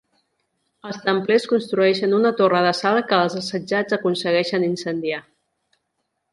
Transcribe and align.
Els 0.91 0.95
templers 1.03 1.45
construeixen 1.51 2.15
una 2.21 2.33
torre 2.41 2.63
d'assalt 2.69 3.09
que 3.13 3.21
els 3.27 3.37
assetjats 3.43 3.99
aconsegueixen 4.01 4.69
incendiar. 4.73 5.25